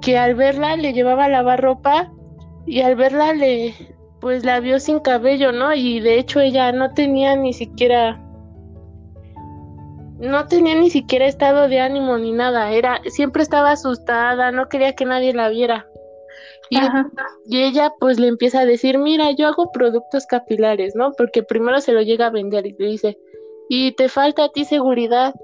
[0.00, 2.12] que al verla le llevaba a lavar ropa
[2.66, 3.74] y al verla le
[4.20, 5.74] pues la vio sin cabello, ¿no?
[5.74, 8.20] Y de hecho ella no tenía ni siquiera
[10.18, 14.94] no tenía ni siquiera estado de ánimo ni nada, era siempre estaba asustada, no quería
[14.94, 15.86] que nadie la viera.
[16.70, 16.78] Y,
[17.44, 21.12] y, ella pues le empieza a decir, mira, yo hago productos capilares, ¿no?
[21.12, 23.18] Porque primero se lo llega a vender y le dice,
[23.68, 25.34] y te falta a ti seguridad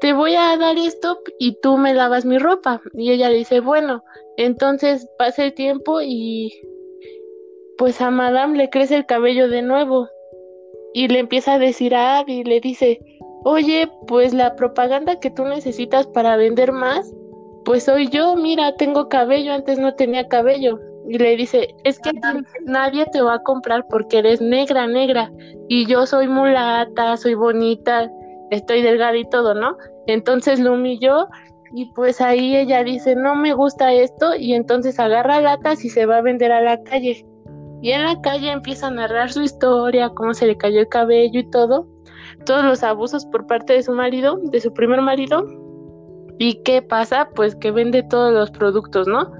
[0.00, 2.80] te voy a dar esto y tú me lavas mi ropa.
[2.94, 4.02] Y ella le dice, bueno,
[4.36, 6.50] entonces pasa el tiempo y
[7.76, 10.08] pues a Madame le crece el cabello de nuevo.
[10.92, 12.98] Y le empieza a decir a Abby, le dice,
[13.44, 17.12] oye, pues la propaganda que tú necesitas para vender más,
[17.64, 20.80] pues soy yo, mira, tengo cabello, antes no tenía cabello.
[21.08, 22.10] y le dice, es que
[22.64, 25.32] nadie te va a comprar porque eres negra, negra,
[25.68, 28.10] y yo soy mulata, soy bonita,
[28.50, 29.76] estoy delgada y todo, ¿no?
[30.06, 31.28] Entonces lo humilló
[31.72, 36.04] y pues ahí ella dice, no me gusta esto, y entonces agarra latas y se
[36.04, 37.24] va a vender a la calle.
[37.82, 41.40] Y en la calle empieza a narrar su historia, cómo se le cayó el cabello
[41.40, 41.86] y todo,
[42.44, 45.46] todos los abusos por parte de su marido, de su primer marido.
[46.38, 47.28] ¿Y qué pasa?
[47.34, 49.30] Pues que vende todos los productos, ¿no?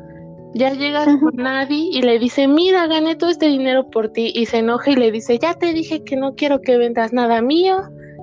[0.55, 4.33] Ya llega con nadie y le dice, mira, gané todo este dinero por ti.
[4.35, 7.41] Y se enoja y le dice, ya te dije que no quiero que vendas nada
[7.41, 7.79] mío,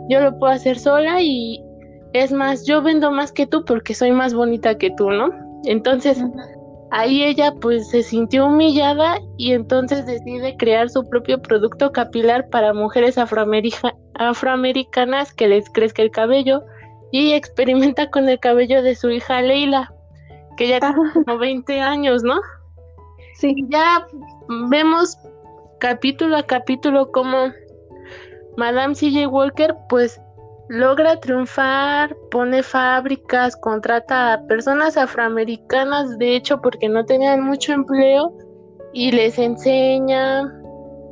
[0.09, 1.63] yo lo puedo hacer sola y
[2.13, 5.29] es más, yo vendo más que tú porque soy más bonita que tú, ¿no?
[5.65, 6.23] Entonces,
[6.91, 12.73] ahí ella pues se sintió humillada y entonces decide crear su propio producto capilar para
[12.73, 16.63] mujeres afroamericanas que les crezca el cabello
[17.11, 19.93] y experimenta con el cabello de su hija Leila,
[20.57, 22.39] que ya tiene como 20 años, ¿no?
[23.35, 23.53] Sí.
[23.69, 24.07] ya
[24.69, 25.17] vemos
[25.79, 27.51] capítulo a capítulo como
[28.57, 30.19] Madame CJ Walker pues
[30.67, 38.33] logra triunfar, pone fábricas, contrata a personas afroamericanas, de hecho, porque no tenían mucho empleo,
[38.93, 40.51] y les enseña,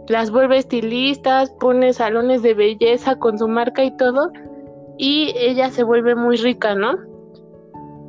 [0.07, 4.31] las vuelve estilistas, pone salones de belleza con su marca y todo,
[4.97, 6.97] y ella se vuelve muy rica, ¿no?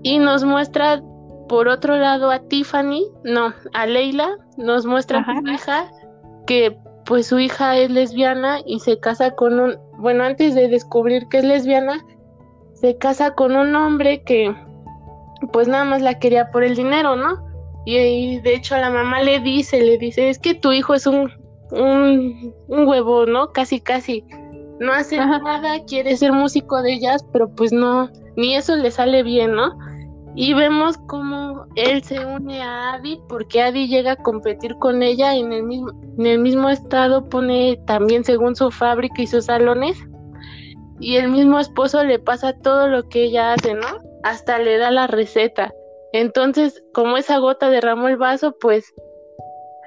[0.02, 1.02] Y nos muestra,
[1.48, 5.92] por otro lado, a Tiffany, no, a Leila, nos muestra a su hija,
[6.46, 11.28] que pues su hija es lesbiana y se casa con un, bueno, antes de descubrir
[11.28, 12.04] que es lesbiana,
[12.74, 14.54] se casa con un hombre que
[15.52, 17.44] pues nada más la quería por el dinero, ¿no?
[17.84, 21.30] Y, de hecho la mamá le dice, le dice, es que tu hijo es un,
[21.70, 23.52] un, un huevo, ¿no?
[23.52, 24.24] Casi, casi.
[24.80, 29.22] No hace nada, quiere ser músico de jazz, pero pues no, ni eso le sale
[29.22, 29.78] bien, ¿no?
[30.38, 35.34] Y vemos cómo él se une a Adi porque Adi llega a competir con ella
[35.34, 39.96] en el mismo, en el mismo estado, pone también según su fábrica y sus salones.
[41.00, 43.86] Y el mismo esposo le pasa todo lo que ella hace, ¿no?
[44.24, 45.72] Hasta le da la receta.
[46.12, 48.92] Entonces, como esa gota derramó el vaso, pues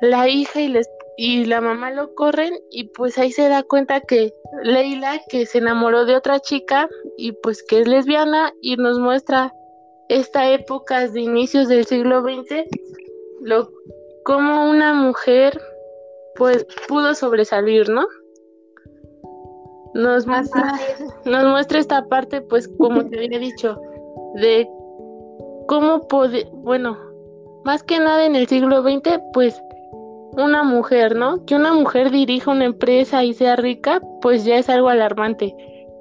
[0.02, 4.02] la hija y, les, y la mamá lo corren y pues ahí se da cuenta
[4.02, 4.34] que
[4.64, 9.54] Leila, que se enamoró de otra chica y pues que es lesbiana y nos muestra
[10.10, 12.66] esta época de inicios del siglo XX,
[13.42, 13.72] lo,
[14.26, 15.62] como una mujer
[16.36, 18.08] pues pudo sobresalir, ¿no?
[19.94, 20.74] Nos muestra,
[21.26, 23.80] nos muestra esta parte, pues como te había dicho,
[24.36, 24.68] de
[25.68, 26.98] cómo puede, bueno,
[27.66, 29.62] más que nada en el siglo XX, pues
[30.38, 31.46] una mujer, ¿no?
[31.46, 35.56] Que una mujer dirija una empresa y sea rica, pues ya es algo alarmante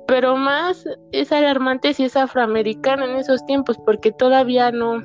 [0.09, 5.03] pero más es alarmante si es afroamericana en esos tiempos, porque todavía no,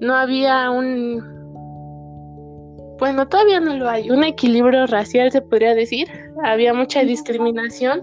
[0.00, 1.20] no había un,
[3.00, 6.06] bueno, todavía no lo hay, un equilibrio racial se podría decir,
[6.44, 8.00] había mucha discriminación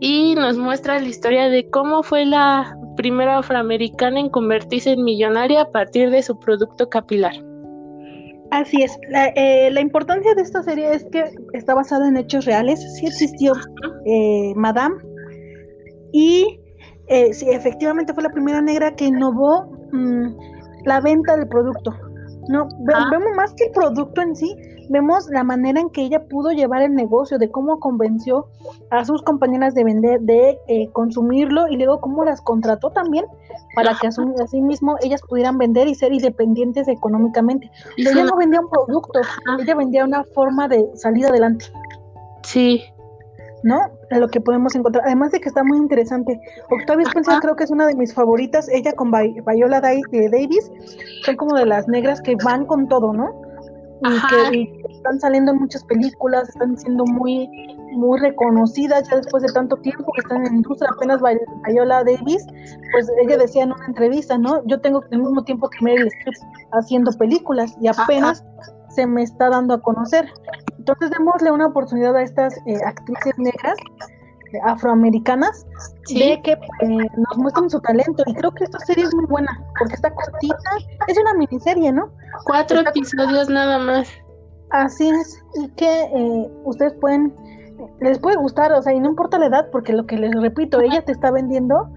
[0.00, 5.60] y nos muestra la historia de cómo fue la primera afroamericana en convertirse en millonaria
[5.60, 7.34] a partir de su producto capilar.
[8.54, 8.96] Así es.
[9.08, 12.80] La, eh, la, importancia de esta serie es que está basada en hechos reales.
[12.94, 13.52] Sí existió
[14.06, 14.94] eh, Madame.
[16.12, 16.60] Y
[17.08, 20.36] eh, sí, efectivamente fue la primera negra que innovó mm,
[20.84, 21.96] la venta del producto.
[22.48, 23.08] No, ah.
[23.10, 24.54] vemos más que el producto en sí,
[24.88, 28.48] vemos la manera en que ella pudo llevar el negocio, de cómo convenció
[28.90, 33.24] a sus compañeras de vender, de eh, consumirlo y luego cómo las contrató también
[33.74, 37.70] para que así mismo ellas pudieran vender y ser independientes económicamente.
[37.96, 39.20] ella no vendía un producto,
[39.58, 41.66] ella vendía una forma de salir adelante.
[42.42, 42.84] Sí.
[43.62, 43.80] ¿No?
[44.18, 45.04] Lo que podemos encontrar.
[45.06, 46.40] Además de que está muy interesante.
[46.70, 48.68] Octavia Spencer creo que es una de mis favoritas.
[48.68, 50.70] Ella con Viola eh, Davis
[51.24, 53.44] son como de las negras que van con todo, ¿no?
[54.02, 57.48] y que están saliendo en muchas películas, están siendo muy
[57.92, 61.20] muy reconocidas ya después de tanto tiempo que están en la industria, apenas
[61.66, 62.44] Viola Davis,
[62.92, 64.66] pues ella decía en una entrevista, ¿no?
[64.66, 66.34] Yo tengo el mismo tiempo que Meryl Streep
[66.72, 68.44] haciendo películas y apenas
[68.88, 70.28] se me está dando a conocer.
[70.84, 73.78] Entonces démosle una oportunidad a estas eh, actrices negras
[74.64, 75.66] afroamericanas
[76.10, 76.58] de que eh,
[77.16, 78.22] nos muestren su talento.
[78.26, 80.58] Y creo que esta serie es muy buena porque está cortita,
[81.08, 82.10] es una miniserie, ¿no?
[82.44, 84.08] Cuatro episodios nada más.
[84.72, 87.34] Así es, y que eh, ustedes pueden,
[88.02, 90.82] les puede gustar, o sea, y no importa la edad, porque lo que les repito,
[90.82, 91.88] ella te está vendiendo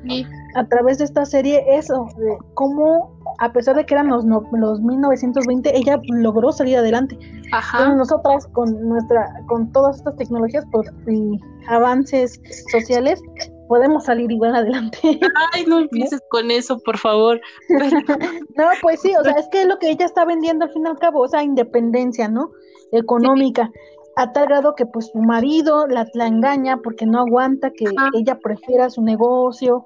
[0.56, 4.82] a través de esta serie eso, de cómo, a pesar de que eran los, los
[4.82, 7.17] 1920, ella logró salir adelante.
[7.52, 7.93] Ajá.
[7.93, 13.21] nosotras con nuestra, con todas estas tecnologías pues, y avances sociales,
[13.67, 15.00] podemos salir igual adelante.
[15.54, 17.39] Ay, no empieces con eso, por favor.
[17.69, 20.86] no, pues sí, o sea, es que es lo que ella está vendiendo al fin
[20.86, 22.52] y al cabo, esa independencia, ¿no?
[22.91, 23.69] Económica.
[24.17, 28.39] A tal grado que pues su marido la, la engaña porque no aguanta que ella
[28.39, 29.86] prefiera su negocio,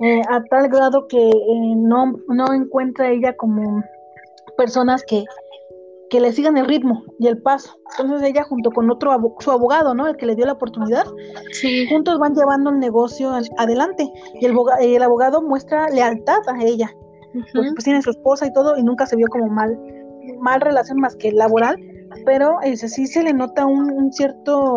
[0.00, 3.82] eh, a tal grado que eh, no, no encuentra ella como
[4.56, 5.24] personas que,
[6.10, 7.74] que le sigan el ritmo y el paso.
[7.98, 10.06] Entonces ella junto con otro su abogado, ¿no?
[10.06, 11.06] El que le dio la oportunidad,
[11.52, 11.86] sí.
[11.88, 14.06] juntos van llevando el negocio adelante
[14.40, 16.92] y el, el abogado muestra lealtad a ella.
[17.54, 19.78] Pues tiene su esposa y todo y nunca se vio como mal
[20.40, 21.76] mal relación más que laboral,
[22.24, 24.74] pero ese sí se le nota un, cierto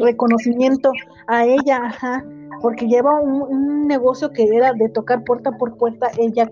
[0.00, 0.90] reconocimiento
[1.26, 2.24] a ella, ajá,
[2.62, 6.50] porque lleva un, negocio que era de tocar puerta por puerta ella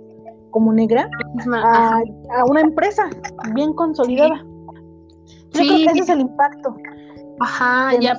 [0.51, 1.07] como negra
[1.53, 2.01] a,
[2.49, 3.11] una empresa
[3.55, 4.43] bien consolidada.
[5.53, 6.75] Yo creo que ese es el impacto.
[7.41, 8.19] Ajá, ya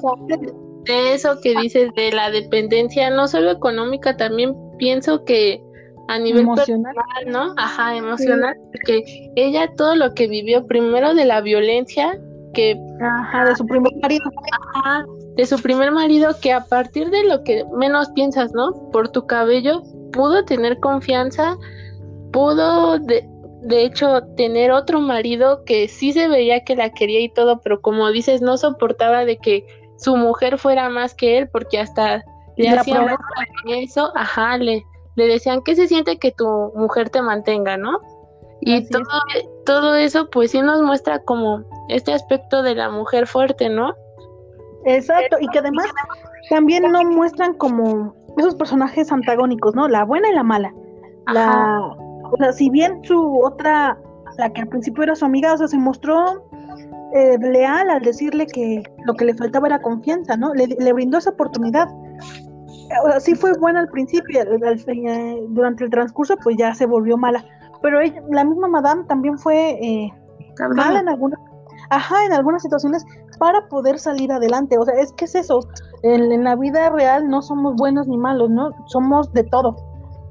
[0.88, 5.62] de eso que dices de la dependencia, no solo económica, también pienso que
[6.08, 6.96] a nivel emocional,
[7.28, 7.54] ¿no?
[7.58, 12.20] Ajá, emocional, porque ella todo lo que vivió primero de la violencia
[12.54, 14.24] que ajá, de su primer marido.
[14.74, 18.74] Ajá, de su primer marido que a partir de lo que menos piensas, ¿no?
[18.92, 21.58] Por tu cabello pudo tener confianza,
[22.32, 23.28] pudo de,
[23.62, 27.82] de hecho tener otro marido que sí se veía que la quería y todo, pero
[27.82, 29.66] como dices, no soportaba de que
[29.98, 32.24] su mujer fuera más que él porque hasta
[32.56, 33.18] le hacía
[33.66, 34.84] eso, ajá, le
[35.18, 38.00] le decían, ¿qué se siente que tu mujer te mantenga, no?
[38.62, 39.04] Y todo,
[39.66, 43.96] todo eso pues sí nos muestra como este aspecto de la mujer fuerte, ¿no?
[44.86, 45.88] Exacto, y que además
[46.50, 49.88] también no muestran como esos personajes antagónicos, ¿no?
[49.88, 50.72] La buena y la mala.
[51.34, 51.82] La,
[52.32, 53.98] o sea, si bien su otra,
[54.38, 56.48] la que al principio era su amiga, o sea, se mostró
[57.16, 60.54] eh, leal al decirle que lo que le faltaba era confianza, ¿no?
[60.54, 61.90] Le, le brindó esa oportunidad
[63.20, 64.44] sí fue buena al principio,
[65.50, 67.44] durante el transcurso pues ya se volvió mala,
[67.82, 70.14] pero la misma Madame también fue eh,
[70.76, 71.40] mala en algunas,
[71.90, 73.06] ajá, en algunas situaciones
[73.40, 75.60] para poder salir adelante, o sea, es que es eso,
[76.04, 78.72] en, la vida real no somos buenos ni malos, ¿no?
[78.88, 79.76] Somos de todo.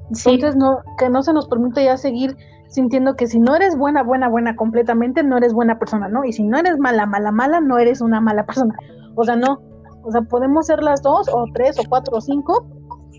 [0.09, 4.03] Entonces, no, que no se nos permite ya seguir sintiendo que si no eres buena,
[4.03, 6.23] buena, buena completamente, no eres buena persona, ¿no?
[6.23, 8.75] Y si no eres mala, mala, mala, no eres una mala persona.
[9.15, 9.59] O sea, no,
[10.03, 12.65] o sea, podemos ser las dos o tres o cuatro o cinco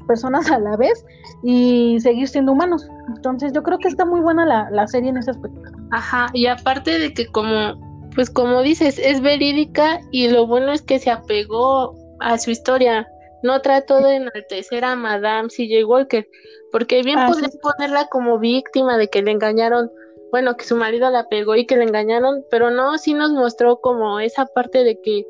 [0.08, 1.04] personas a la vez
[1.44, 2.88] y seguir siendo humanos.
[3.14, 5.60] Entonces yo creo que está muy buena la, la serie en ese aspecto.
[5.92, 7.78] Ajá, y aparte de que como,
[8.14, 13.06] pues como dices, es verídica y lo bueno es que se apegó a su historia.
[13.42, 15.86] No trató de enaltecer a Madame C.J.
[15.86, 16.26] Walker,
[16.72, 17.30] porque bien ah,
[17.62, 19.90] ponerla como víctima de que le engañaron,
[20.32, 23.80] bueno, que su marido la pegó y que le engañaron, pero no, sí nos mostró
[23.80, 25.24] como esa parte de que,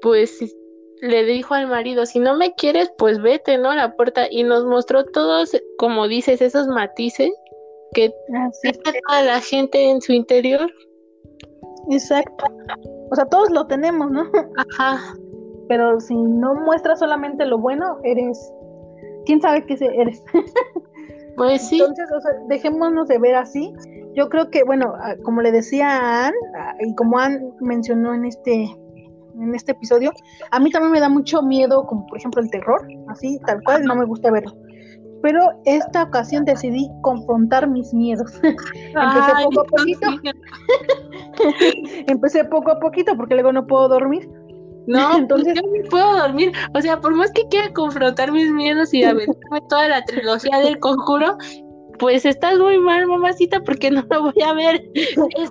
[0.00, 0.40] pues,
[1.02, 3.70] le dijo al marido, si no me quieres, pues vete, ¿no?
[3.70, 4.26] A la puerta.
[4.30, 7.30] Y nos mostró todos, como dices, esos matices
[7.92, 8.12] que
[8.62, 10.70] tiene toda la gente en su interior.
[11.90, 12.44] Exacto.
[13.10, 14.24] O sea, todos lo tenemos, ¿no?
[14.78, 15.14] Ajá.
[15.68, 18.52] Pero si no muestras solamente lo bueno, eres...
[19.26, 20.22] ¿Quién sabe qué eres?
[21.36, 21.78] pues sí.
[21.78, 23.72] Entonces, o sea, dejémonos de ver así.
[24.14, 26.36] Yo creo que, bueno, como le decía a Anne,
[26.80, 28.76] y como Anne mencionó en este
[29.38, 30.12] en este episodio,
[30.50, 33.84] a mí también me da mucho miedo, como por ejemplo el terror, así, tal cual,
[33.84, 34.54] no me gusta verlo.
[35.22, 38.32] Pero esta ocasión decidí confrontar mis miedos.
[38.42, 40.08] Empecé poco a poquito.
[42.06, 44.28] Empecé poco a poquito porque luego no puedo dormir.
[44.86, 46.52] No, pues entonces yo no puedo dormir.
[46.74, 50.78] O sea, por más que quiera confrontar mis miedos y aventarme toda la trilogía del
[50.78, 51.36] conjuro,
[51.98, 54.82] pues estás muy mal, mamacita, porque no lo voy a ver.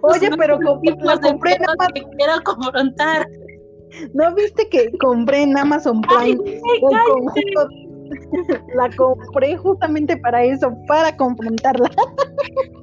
[0.01, 1.57] Oye, pero compré
[1.93, 3.27] que quiero confrontar.
[4.13, 6.61] ¿No viste que compré en Amazon Prime
[8.75, 11.89] La compré justamente para eso, para confrontarla.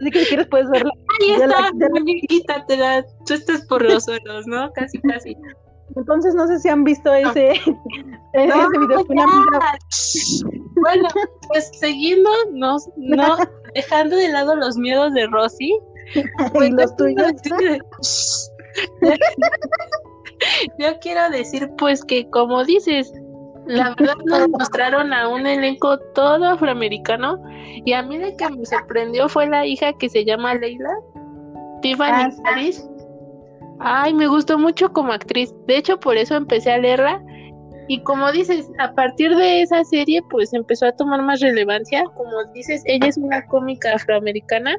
[0.00, 0.92] Así que si quieres puedes verla.
[1.20, 4.70] Ahí está, la, tú estás por los suelos, ¿no?
[4.72, 5.36] Casi, casi.
[5.94, 7.68] Entonces no sé si han visto ese, ese
[8.34, 9.04] video.
[10.74, 11.08] Bueno,
[11.48, 13.36] pues seguimos, no, no,
[13.74, 15.78] dejando de lado los miedos de Rosy.
[16.52, 17.32] Pues, los tuyos.
[20.78, 23.12] Yo quiero decir, pues, que como dices,
[23.66, 27.42] la verdad nos mostraron a un elenco todo afroamericano
[27.84, 30.90] y a mí de que me sorprendió fue la hija que se llama Leila,
[31.82, 32.30] Tiffany
[33.80, 35.54] ah, Ay, me gustó mucho como actriz.
[35.66, 37.22] De hecho, por eso empecé a leerla.
[37.88, 42.04] Y como dices, a partir de esa serie, pues empezó a tomar más relevancia.
[42.16, 44.78] Como dices, ella es una cómica afroamericana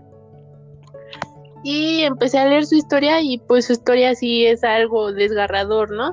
[1.64, 6.12] y empecé a leer su historia y pues su historia sí es algo desgarrador, ¿no?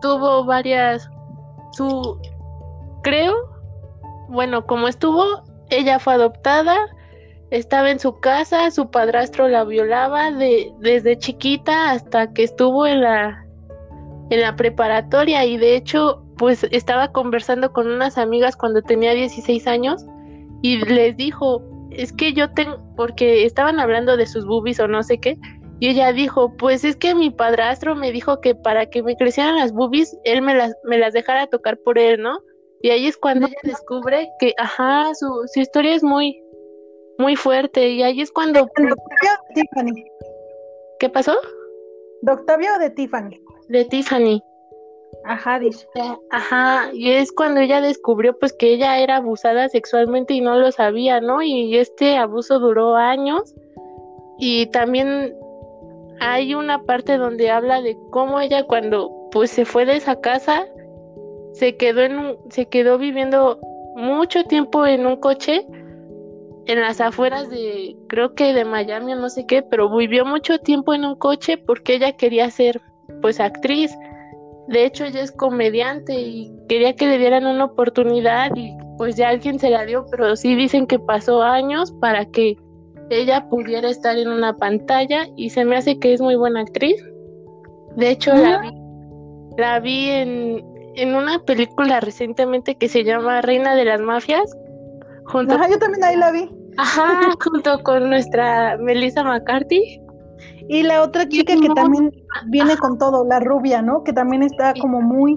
[0.00, 1.08] Tuvo varias,
[1.72, 2.18] su,
[3.02, 3.34] creo,
[4.28, 5.24] bueno, como estuvo,
[5.70, 6.76] ella fue adoptada,
[7.50, 13.02] estaba en su casa, su padrastro la violaba de, desde chiquita hasta que estuvo en
[13.02, 13.44] la,
[14.30, 19.66] en la preparatoria y de hecho pues estaba conversando con unas amigas cuando tenía 16
[19.66, 20.06] años
[20.62, 25.02] y les dijo, es que yo tengo, porque estaban hablando de sus boobies o no
[25.02, 25.36] sé qué,
[25.80, 29.56] y ella dijo, pues es que mi padrastro me dijo que para que me crecieran
[29.56, 32.38] las boobies, él me las, me las dejara tocar por él, ¿no?
[32.82, 36.38] Y ahí es cuando ella descubre que, ajá, su, su historia es muy,
[37.18, 38.60] muy fuerte, y ahí es cuando...
[38.76, 40.04] ¿De Octavio o de Tiffany?
[40.98, 41.34] ¿Qué pasó?
[42.22, 43.40] ¿De Octavio o de Tiffany?
[43.68, 44.42] De Tiffany.
[45.24, 45.86] Ajá, dice.
[46.30, 50.72] Ajá, y es cuando ella descubrió pues que ella era abusada sexualmente y no lo
[50.72, 51.42] sabía, ¿no?
[51.42, 53.54] Y este abuso duró años
[54.38, 55.34] y también
[56.20, 60.66] hay una parte donde habla de cómo ella cuando pues se fue de esa casa
[61.52, 63.58] se quedó en un, se quedó viviendo
[63.96, 65.66] mucho tiempo en un coche
[66.66, 70.58] en las afueras de creo que de Miami o no sé qué, pero vivió mucho
[70.58, 72.80] tiempo en un coche porque ella quería ser
[73.22, 73.92] pues actriz.
[74.70, 79.30] De hecho ella es comediante y quería que le dieran una oportunidad y pues ya
[79.30, 82.56] alguien se la dio, pero sí dicen que pasó años para que
[83.10, 87.04] ella pudiera estar en una pantalla y se me hace que es muy buena actriz.
[87.96, 88.70] De hecho la vi,
[89.58, 90.64] la vi en,
[90.94, 94.56] en una película recientemente que se llama Reina de las Mafias.
[95.24, 96.48] Junto Ajá, yo también ahí la vi.
[96.76, 100.00] Ajá, junto con nuestra Melissa McCarthy.
[100.72, 102.12] Y la otra chica que también
[102.46, 104.04] viene con todo, la rubia, ¿no?
[104.04, 105.36] Que también está como muy,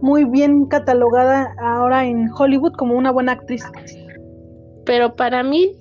[0.00, 3.64] muy bien catalogada ahora en Hollywood como una buena actriz.
[4.86, 5.74] Pero para mí,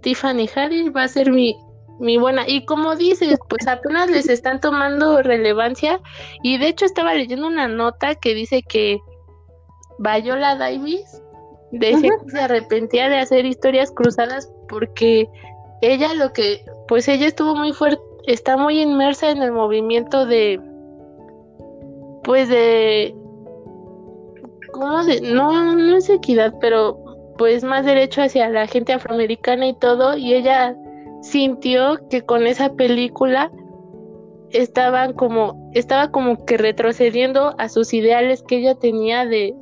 [0.00, 1.54] Tiffany Haddish va a ser mi,
[1.98, 2.48] mi buena.
[2.48, 6.00] Y como dices, pues apenas les están tomando relevancia.
[6.42, 9.00] Y de hecho estaba leyendo una nota que dice que
[9.98, 11.20] Viola Davis
[11.72, 15.28] decía que se arrepentía de hacer historias cruzadas porque
[15.82, 20.60] ella lo que, pues ella estuvo muy fuerte, está muy inmersa en el movimiento de,
[22.22, 23.14] pues de,
[24.72, 25.20] ¿cómo de?
[25.20, 26.98] No, no es equidad, pero
[27.38, 30.76] pues más derecho hacia la gente afroamericana y todo, y ella
[31.22, 33.50] sintió que con esa película
[34.50, 39.54] estaban como, estaba como que retrocediendo a sus ideales que ella tenía de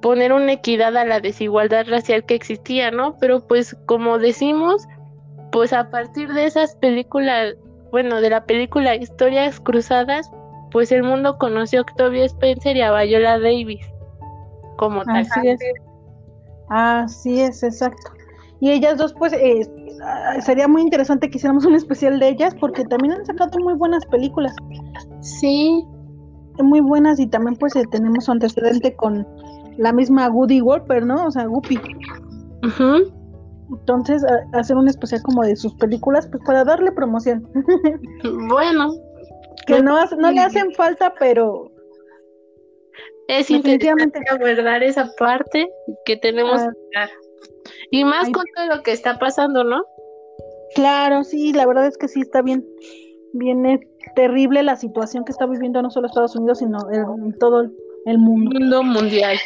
[0.00, 3.16] poner una equidad a la desigualdad racial que existía, ¿no?
[3.18, 4.86] Pero pues como decimos,
[5.52, 7.54] pues a partir de esas películas,
[7.94, 10.28] bueno, de la película Historias Cruzadas,
[10.72, 13.86] pues el mundo conoció a Octavia Spencer y a Viola Davis
[14.78, 15.18] como tal.
[15.18, 15.60] Así es.
[16.70, 18.10] Así es, exacto.
[18.58, 19.60] Y ellas dos, pues, eh,
[20.40, 24.04] sería muy interesante que hiciéramos un especial de ellas porque también han sacado muy buenas
[24.06, 24.56] películas.
[25.20, 25.86] Sí.
[26.58, 29.24] Muy buenas y también pues eh, tenemos antecedente con
[29.78, 31.26] la misma Woody Wolper, ¿no?
[31.26, 31.78] O sea, Guppy.
[32.64, 32.96] Ajá.
[33.80, 37.48] Entonces, a- hacer un especial como de sus películas, pues para darle promoción.
[38.48, 38.94] Bueno,
[39.66, 41.70] que no, no le hacen falta, pero
[43.28, 44.20] es Definitivamente.
[44.30, 45.68] abordar esa parte
[46.04, 46.70] que tenemos Ah.
[46.72, 47.10] que hablar.
[47.90, 48.32] Y más Ay.
[48.32, 49.84] con todo lo que está pasando, ¿no?
[50.74, 52.66] claro, sí, la verdad es que sí está bien,
[53.32, 53.78] bien eh,
[54.16, 57.72] terrible la situación que está viviendo no solo Estados Unidos, sino el- todo el-
[58.06, 58.58] el mundo.
[58.58, 59.38] Mundo mundial.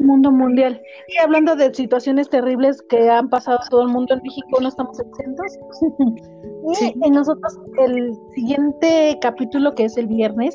[0.00, 0.80] Mundo mundial.
[1.08, 4.68] Y hablando de situaciones terribles que han pasado a todo el mundo en México, no
[4.68, 5.58] estamos exentos.
[6.72, 6.94] y Sí.
[7.02, 10.54] en nosotros, el siguiente capítulo, que es el viernes,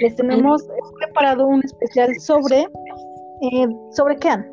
[0.00, 0.64] les tenemos
[0.98, 2.60] preparado un especial sobre.
[3.40, 4.46] Eh, ¿Sobre qué, Ann?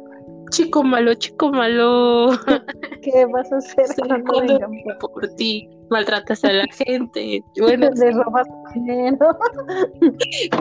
[0.52, 2.30] Chico malo, chico malo.
[3.02, 4.60] ¿Qué vas a hacer Soy cuando
[5.00, 5.70] por ti.
[5.90, 7.44] Maltratas a la gente.
[7.60, 9.38] Bueno, Le robas dinero,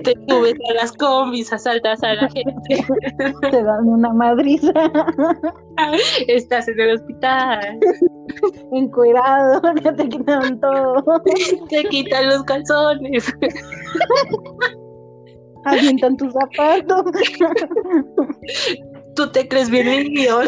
[0.03, 2.85] te subes a las combis, asaltas a la gente.
[3.51, 4.73] te dan una madriza,
[6.29, 7.79] Estás en el hospital.
[8.73, 9.61] encuerado,
[9.97, 11.03] te quitan todo,
[11.69, 13.33] Te quitan los calzones.
[15.65, 17.03] avientan tus zapatos,
[19.17, 20.39] Tú te crees bien niño.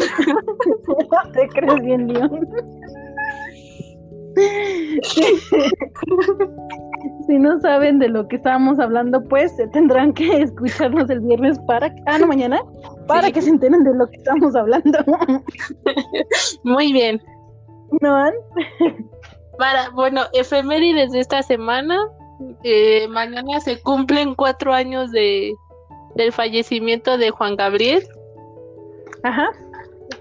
[1.32, 2.48] te crees bien león.
[7.26, 11.94] Si no saben de lo que estábamos hablando, pues tendrán que escucharnos el viernes para,
[12.06, 12.60] ah, no, mañana,
[13.06, 13.32] para Sí.
[13.32, 14.98] que se enteren de lo que estamos hablando.
[16.64, 17.20] Muy bien.
[18.00, 18.30] ¿No?
[19.58, 21.96] Para, bueno, efemérides de esta semana.
[22.64, 25.54] eh, mañana se cumplen cuatro años de
[26.16, 28.06] del fallecimiento de Juan Gabriel.
[29.22, 29.48] Ajá.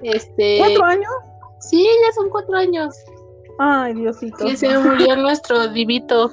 [0.01, 1.11] Este, ¿Cuatro años?
[1.59, 2.95] sí, ya son cuatro años
[3.59, 4.45] Ay, Diosito.
[4.45, 6.31] que se murió nuestro divito.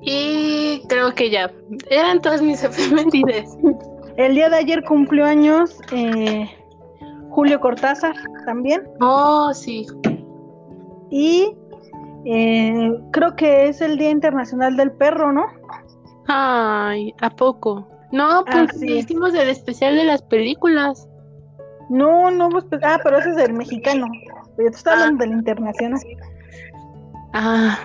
[0.00, 1.50] Y creo que ya
[1.88, 3.56] eran todas mis efemérides.
[4.16, 6.48] El día de ayer cumplió años eh,
[7.30, 8.82] Julio Cortázar también.
[9.00, 9.86] Oh, sí.
[11.10, 11.54] Y
[12.24, 15.46] eh, creo que es el Día Internacional del Perro, ¿no?
[16.26, 17.86] Ay, ¿a poco?
[18.12, 21.08] No, pues hicimos el especial de las películas.
[21.90, 24.06] No, no, pues, ah, pero ese es el mexicano.
[24.58, 26.00] Yo te estaba hablando del internacional.
[27.32, 27.78] Ah.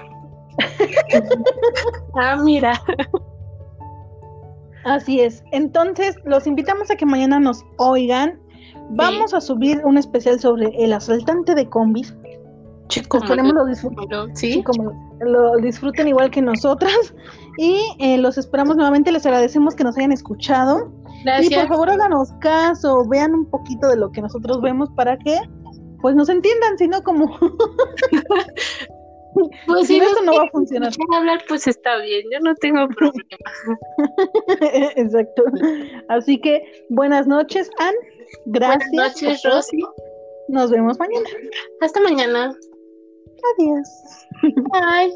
[2.15, 2.74] ah, mira.
[4.86, 5.43] Así es.
[5.51, 8.39] Entonces, los invitamos a que mañana nos oigan.
[8.91, 12.15] Vamos a subir un especial sobre el asaltante de combis.
[12.88, 14.36] Chicos, esperemos lo disfruten.
[14.36, 14.63] ¿Sí?
[14.63, 17.13] como lo disfruten igual que nosotras.
[17.57, 19.11] Y eh, los esperamos nuevamente.
[19.11, 20.91] Les agradecemos que nos hayan escuchado.
[21.41, 25.38] Y por favor háganos caso, vean un poquito de lo que nosotros vemos para que
[26.02, 27.38] pues nos entiendan, si no como
[29.68, 30.93] Pues si esto no va a funcionar.
[30.93, 33.24] Si hablar, pues está bien, yo no tengo problema.
[34.95, 35.43] Exacto.
[36.10, 37.93] Así que buenas noches, Ann.
[38.45, 38.89] Gracias.
[38.91, 39.84] Buenas noches, Rosy.
[40.50, 41.30] Nos vemos mañana.
[41.82, 42.56] Hasta mañana.
[43.58, 43.89] Adiós.
[44.41, 45.14] Bye.